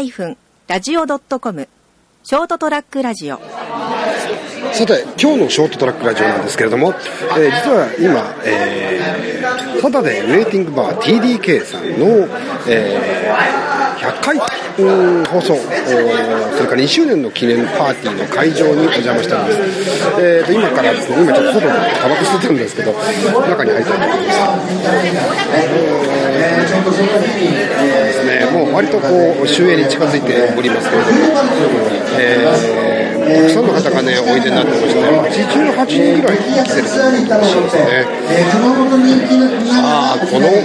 [0.00, 1.68] ST-radio.com
[2.22, 3.38] ショートトラックラジオ。
[4.72, 6.94] さて今日のショートトラックラジオなんですけれども、
[7.36, 12.28] えー、実は今、えー、ただでレーティングバー TDK さんの、
[12.68, 15.60] えー、100回、う、放送そ
[16.62, 19.56] れから2周年の記念パーティーの会場にお邪魔しております、
[20.20, 24.38] えーと、今からですね今ちょっと外でタバコ吸ってるんですけど中に入りたいと思います、
[25.52, 27.69] えー、
[28.72, 29.06] 割とこ
[29.42, 31.18] う終焉に近づいておりますけれども、
[32.18, 32.89] えー
[33.34, 36.98] たくさんの方がねおいでになってまして88人ぐらい来てるらしいです
[37.76, 38.04] ね。
[39.70, 40.58] さあこの放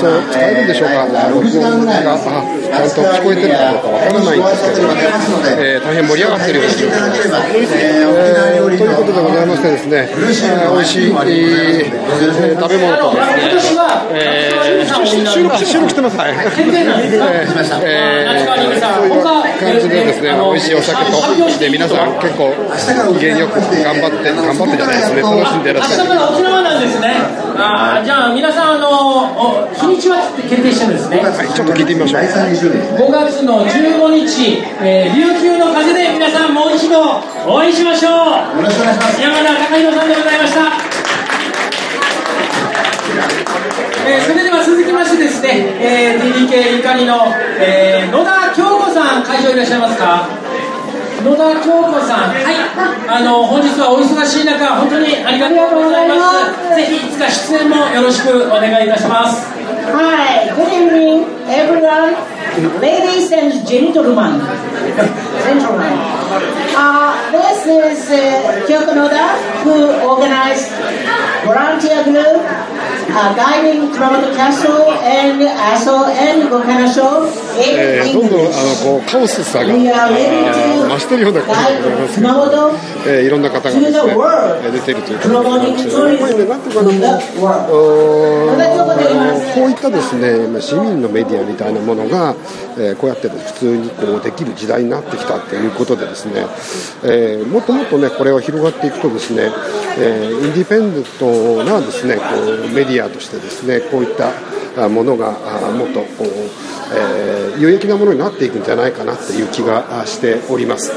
[0.00, 1.06] 送使えるんでしょうか。
[1.30, 4.88] 録音があちゃんと聞こえてるかどうかわからないんですけど、
[5.62, 13.22] えー、大変盛り上がってるような状況です、えー、ということでございましてですね、えー、美味しい、えー、食べ物とで
[13.60, 16.16] すね、えー、収録収録してます。
[16.16, 22.50] はい、えー、えー、そういう感じでですね美味しいお酒とで皆さんさん結構
[23.20, 27.14] 芸よく頑張って頑張ってじゃないですね楽しんでらっしゃる明日から沖縄なんですね。
[27.56, 30.18] あじゃあ皆さんあの日にちは
[30.50, 31.22] 決定してるんですね。
[31.22, 32.22] はいちょっと聞いてみましょう。
[32.22, 36.98] 5月の15日、えー、琉球の風で皆さんもう一度
[37.46, 38.58] お会いしましょう。
[38.58, 39.22] よろしくお願いします。
[39.22, 40.60] 山田貴弘さんでございました。
[44.06, 47.24] えー、それでは続きましてですね、えー、TDK ゆかりの、
[47.58, 50.43] えー、野田京子さん会場いらっしゃいますか？
[51.24, 52.54] 野田京子さん、はい、
[53.08, 56.76] あの本日はお忙しい中、本当にありがとうございます。
[56.76, 59.48] ぜひいつか出演もよろしくお願いいたします。
[59.88, 62.12] Hi, good evening, everyone,
[62.80, 64.40] ladies and gentlemen.
[65.44, 65.94] gentlemen.
[66.76, 70.70] Uh, this is uh, Kyoko Noda, who organized
[71.44, 72.44] volunteer group
[73.14, 76.84] uh, guiding Kumamoto Castle and Aso and Gokana
[77.56, 79.78] えー、どんどんあのこうカオスさが増
[80.98, 82.28] してるような感じでございますけど、
[83.06, 83.92] えー、いろんな方がですね、
[84.72, 86.90] 出てるということでね、なんとかの
[89.54, 92.33] こういったですね、市民のメディアみたいなものが、
[92.78, 96.46] え、こうやって普通にこうできる時代になってきたということでですね、
[97.04, 99.50] え、もっともっとね、これを広がっていくとですね、
[99.98, 105.32] え、インディペンデントなですね、こうメディアとしてですね、こういったものが
[105.72, 106.26] もっとこう、
[106.94, 110.92] え、有益なものになっていくんじゃないかなという気がしております。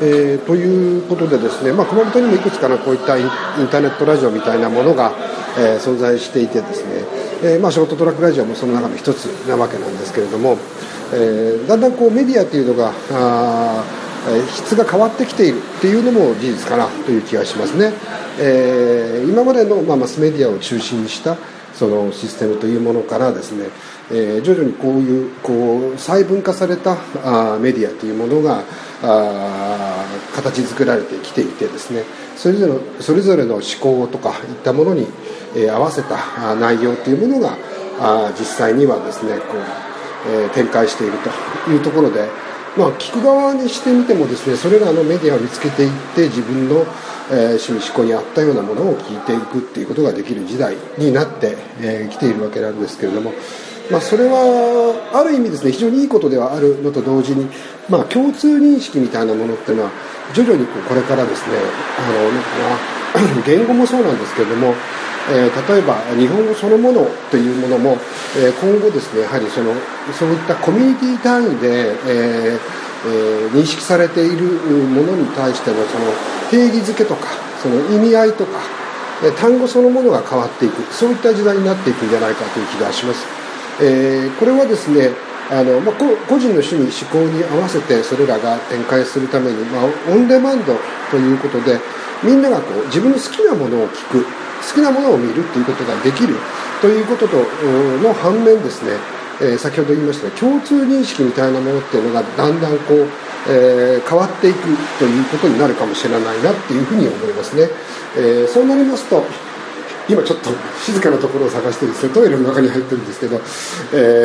[0.00, 3.28] えー、ということでですね、まあ、熊本にもいくつかのこういったイン
[3.70, 5.12] ターネットラジオみたいなものが、
[5.56, 7.04] えー、存在していてですね、
[7.42, 10.58] えー、まあ、ショートトラックラジオもその中の一つなわけなんですけれども、
[11.12, 13.84] えだんだんこうメディアというのがあ
[14.54, 17.92] 質が変わってきているっていうのも事実かなという気がしますね、
[18.38, 21.36] え今までの、まあ、マスメディアを中心にした
[21.74, 23.66] そのシステムというものからですね、
[24.10, 28.62] えー、徐々にこういうこう細分化されたあメディアというものが
[29.02, 32.04] あ形作られてきていてですね
[32.36, 35.06] それぞれのそれぞれの思考とかいったものに、
[35.56, 37.56] え、合わせた内容というものが
[38.00, 41.12] あ実際にはですねこう、え、展開している
[41.64, 42.28] というところで、
[42.76, 46.84] まあ、聞く側にしてみてもですねそれらのメディアを見つけていって自分の、
[47.30, 53.32] え、趣味思考に合ったようなものを聞いていくっていうことができる時代になってき、えー、ているわけなんですけれども。
[53.90, 57.46] まあ、それはある意味ですね非常にいいことではあるのと同時に、
[57.88, 59.90] まあ、共通認識みたいなものっていうのは
[60.32, 61.56] 徐々にこれからですね
[61.98, 64.74] あのなんかな 言語もそうなんですけれども、
[65.30, 67.98] えー、例えば日本語そのものというものも、
[68.36, 69.74] えー、今後ですねやはりその
[70.18, 74.46] そういったコミュニティ単位で、えーえー、認識されている
[74.88, 76.06] ものに対してのその
[76.50, 77.28] 定義づけとか
[77.62, 78.60] その意味合いとか
[79.38, 83.43] 単語そのものが変わっていくそういった時代になっていくんじゃないかという気がします。
[83.80, 85.10] えー、これはですね
[85.50, 90.74] あの、まあ、個人の趣味思考に合わせてそれらが展開するために、まあ、オンデマンド
[91.10, 91.78] ということで
[92.22, 96.34] みんながこう自分の好きなものを聞く好きなものを見るということができる
[96.80, 97.36] ということと
[98.02, 98.92] の反面ですね、
[99.40, 103.08] えー、先ほど言いました共通認識みたいなものっていうのがだんだんこう、
[103.48, 104.60] えー、変わっていく
[104.98, 107.68] ということになるかもしれないなっていうふうに思いますね、
[108.16, 109.22] えー、そうなりますと
[110.08, 110.50] 今ちょっと
[110.84, 113.36] 静かなところを探してですねトイレの中に入ってるんですけど、
[113.94, 114.24] え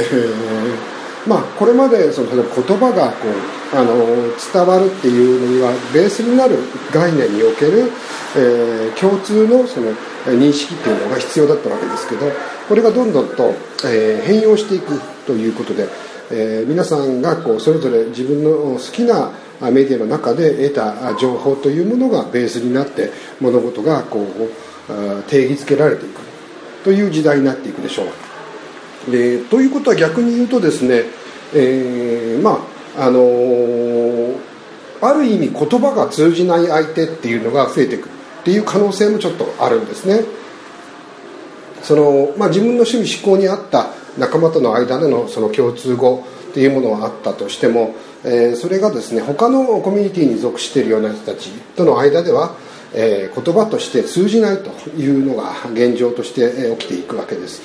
[1.25, 3.95] ー、まあ、これまでその言葉がこうあの
[4.53, 6.57] 伝わるっていうのにはベースになる
[6.93, 7.91] 概念における、
[8.35, 9.91] えー、共通のその
[10.25, 12.25] 認識っていうのが必要だったわけですけど
[12.67, 13.53] これがどんどんと、
[13.85, 15.87] えー、変容していくということで、
[16.31, 19.31] え皆さんがこうそれぞれ自分の好きな
[19.61, 24.49] メディアの中で得た情報というものがベースになって物事がこう
[25.27, 26.29] 定義づけられていく。
[26.83, 28.03] という時代になっていくでしょ
[29.07, 29.11] う。
[29.11, 31.03] でということは逆に言うとですね、
[31.53, 32.61] えー、ま
[32.97, 34.35] ああのー、
[35.01, 40.23] ある意味言葉が通じない相手っていうのが増えていくっていう可能性もちょっとあるんですね。
[41.81, 43.87] その、まあ、自分の趣味思考に合った
[44.17, 47.95] 仲間との間でのその共通語っていうものがあったとしても、
[48.25, 52.55] えー、それがですね他のコミュニティに属しているような人たちとの間では、
[52.93, 57.61] えー、言葉として通じないというのが現状として起きていくわけです、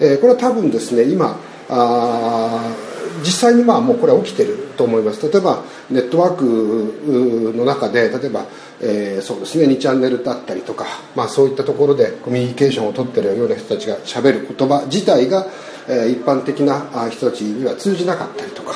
[0.00, 1.38] えー、これは多分ですね今
[1.68, 2.74] あ
[3.20, 5.28] 実際にまあもうこれは起きてると思います。
[5.28, 8.46] 例えばネットワークの中で例えば、
[8.80, 10.86] えー、そうですね2チャンネルだったりとか、
[11.16, 15.46] まあ、そういったところでコミュニケーションを取ってるような人たちがしゃべる言葉自体が、
[15.88, 18.74] えー、一般的な人たちには通じなかったりとか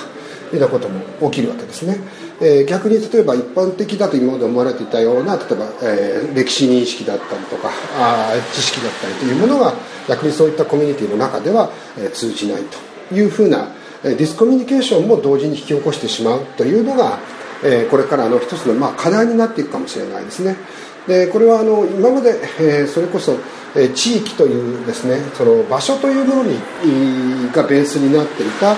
[0.53, 1.99] いうようなことも起きるわけですね、
[2.43, 9.73] えー、逆に例えば一般的だと今まで思われていたような例えば、えー、歴史認識だったりとかあ知識だったりというものが
[10.09, 12.63] 逆にそういったコミュニティの中では、えー、通じない
[13.09, 13.69] というふうな
[14.03, 17.21] ディスコミュニケーションも同時に引き起こしてしまうというのが、
[17.63, 20.57] えこれからの一つのまあ課題になっていくかもしれないですね。
[21.07, 23.37] でこれはあの今まで、えそれこそ、
[23.77, 26.59] え地域というですねその場所というものに
[27.53, 28.75] がベースになっていた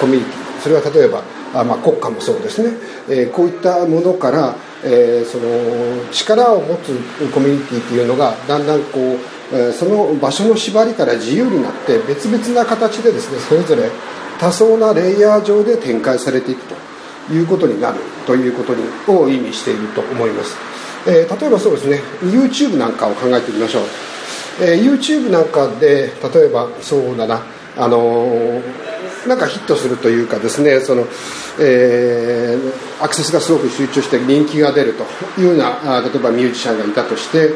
[0.00, 1.22] コミュニティそれは例えば
[1.54, 2.76] あ、まあ、国家もそうですね、
[3.08, 4.54] えこういったものから、
[4.84, 6.94] えその力を持つ
[7.32, 9.18] コミュニティというのがだんだんこう
[9.52, 13.90] えその場所の縛りから自由になって別々な形でですねそれぞれ
[14.38, 16.62] 多層なレイヤー上で展開されていく
[17.26, 20.56] ということになるということにを意味していると思います、
[21.06, 23.82] えー、例えばそうですね YouTube なんかを考えてみましょう、
[24.60, 27.42] えー、YouTube なんかで例えばそうだな
[27.76, 28.62] あのー、
[29.26, 31.06] なんかヒットするというかですねその、
[31.60, 35.04] えー、アクセスがすごく集中して人気が出ると
[35.40, 37.50] いうような例えばミュージシャンがいたとして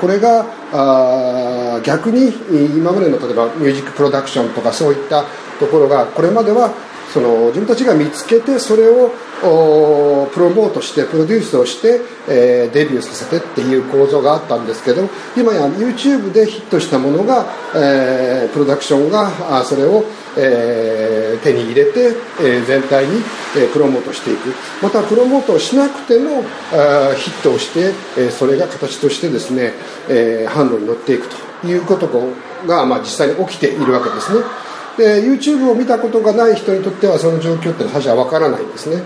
[0.00, 2.32] これがあ逆に
[2.76, 5.24] 今までの例えばミュージックプロダクションとかそういった
[5.58, 6.72] ところがこれまでは
[7.14, 9.10] その自分たちが見つけてそれを
[10.34, 17.46] プロモートしてプロデュースをして、えー、デビューさせてっていう構造があったんですけど今や YouTube でヒットしたものが、
[17.76, 20.02] えー、プロダクションがあそれを、
[20.36, 23.22] えー、手に入れて、えー、全体に、
[23.58, 24.52] えー、プロモートしていく
[24.82, 29.72] またプロモートをしなくてもあヒットをして、えー、それが形としてですね、
[30.08, 31.28] えー、販路に乗っていく
[31.62, 32.08] ということ
[32.66, 34.63] が、まあ、実際に起きているわけですね。
[34.96, 39.02] で YouTube を見たことがない人にとってはその状況って最初は分からないんですね。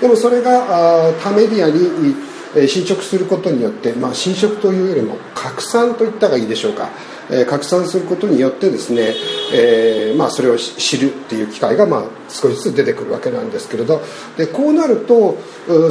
[0.00, 2.31] でもそれがあ他メディアに
[2.68, 6.90] 侵食することによって、まあ、侵食というよりも拡散といったがいいでしょうか
[7.30, 9.14] え拡散することによってですね、
[9.54, 14.00] えー、まあ、それを知るっていう機会がまあ少しずつ出てくるわけなんですけれど
[14.36, 15.38] でこうなると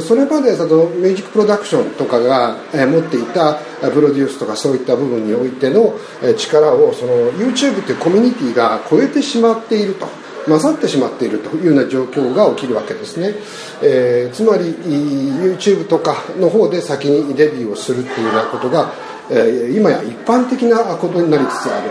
[0.00, 5.94] それまでそのミュージックプロダクションとかが持っていたプロデュースとかそういった部分においての
[6.36, 10.21] 力をその YouTube というコミュニティが超えてしまっていると。
[10.46, 13.34] 混ざってしまっているというような状況が起きるわけですね、
[13.82, 18.92] えー、つまり YouTube とかの方で先にデビューをするっていうようなことが
[19.30, 21.90] え今や一般的なことになりつつある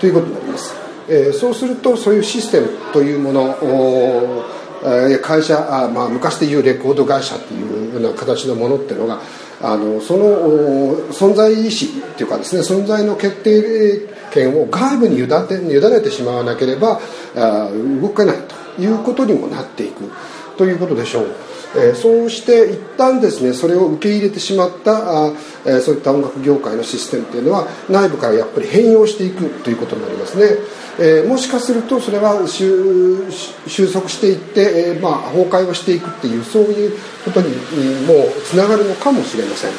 [0.00, 0.74] ということになります、
[1.08, 4.44] えそうするとそういうシステムというものを
[5.22, 9.20] 会社あ、まあ、昔でいうレコード会社っていうような形のものっていうのが
[9.60, 10.26] あのその
[11.12, 17.00] 存在意思っていうかですね存在の決定権を外部に委ね委ねてしまわなければ
[17.36, 17.70] あ
[18.00, 18.36] 動けない
[18.76, 20.10] ということにもなっていく。
[20.56, 21.26] ということでしょう。
[21.76, 25.32] えそうして一旦ですねそれを受け入れてしまったあ、
[25.66, 30.44] えそういった音楽業界のシステムというのは内部からやっぱり変容していくということになりますね、
[30.98, 37.48] えもしかするとそれは収束していって、えまあ、崩壊をしていくっていうそういうことに
[38.06, 39.70] もつながるのかもしれません、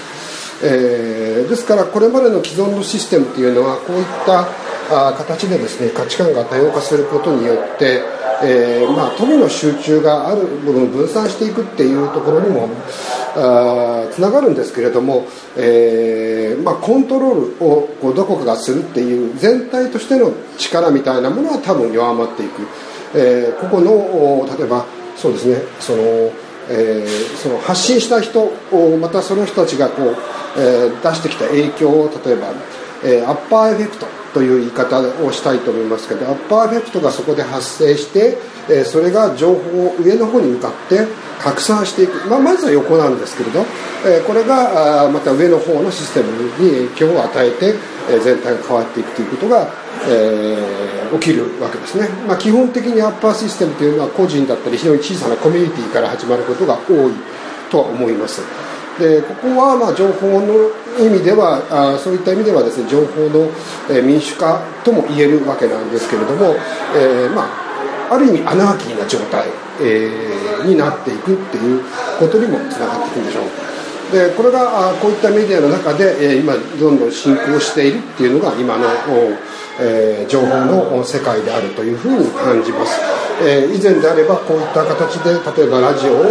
[0.63, 4.48] えー、ですからこれまでの既存のシステムというのはこういった
[4.92, 8.01] あ形でですね価値観が多様化することによって
[8.42, 12.70] えーまあ、富の集中がある部分分散していくっていうところにも
[14.12, 22.62] つながるんですけれども、えーまあ、コントロールをこうどこかがするっていう全体としての力みたいなものは多分弱まっていく、
[23.13, 24.86] えー、ここの例えば
[25.16, 26.32] そうですねその、
[26.70, 28.52] えー、その発信した人
[29.00, 30.16] またその人たちがこう、
[30.58, 32.54] えー、出してきた影響を例えば、
[33.04, 34.19] えー、アッパーエフェクト。
[34.33, 38.38] という言い方をしたいと思いますけどアッパーエフェクトがそこで発生して、
[38.86, 41.07] それが情報を上の方に向かって
[41.39, 43.65] 拡散していく、まあ、まずは横なんですけれど、
[44.27, 46.31] これがまた上の方のシステム
[46.63, 47.74] に影響を与えて、
[48.24, 49.71] 全体が変わっていくということが、
[50.07, 50.57] え、
[51.13, 57.13] 起きるわけですね、まあ、基本的にアッパーシステムというのは個人だったり非常に小さなコミュニティから始まることが多い
[57.71, 58.41] とは思います。
[59.00, 63.50] でここはまあ情報の意味ではあそういった意味ではですね情報の、
[63.89, 66.53] え民主化とも言えるわけなんですけれども、
[66.96, 69.48] えー、まあある意味アナーキーな状態、
[69.82, 71.84] えー、になっていくっていう
[72.20, 73.70] ことにもつながっていくんでしょう。
[74.12, 78.86] でこれがこういったメディアの中で、え今どんどん進行しているっていうのが今の、
[79.79, 83.00] えー、情報の世界であるというふうに感じます、
[83.41, 86.25] えー、以前であればこういった形で例えばラジオを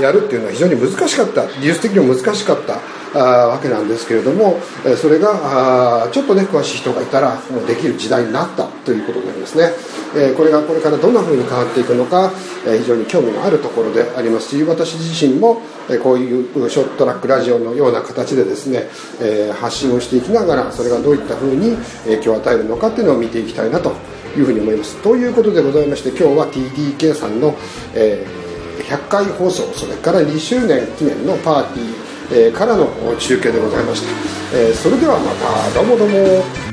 [0.00, 1.46] やるっていうのは非常に難しかった。
[1.46, 2.80] 技術的にも難しかった
[3.14, 9.70] あわけなんですけれどもえそれがあちょっとね詳しい人がいたらできる時代になったということになりますね、
[10.16, 12.32] えこれがこれからどんなふうに変わっていくのか、
[12.66, 18.88] え非常に興味のあるところでありますし私自身も、えこういうショートラックラジオのような形でですね、
[19.20, 23.92] え発信をしていきながらそれがどういったふうに影響を与えるのかっていうのを見ていきたいなと
[24.36, 24.96] いうふうに思います。
[25.02, 27.54] ということでございまして今日は TDK さんの、
[27.94, 28.26] え
[28.78, 32.86] 100回放送それから2周年記念のパーティーえー、からの
[33.18, 36.72] 中継でございました、えー、それではまたどうもどうも。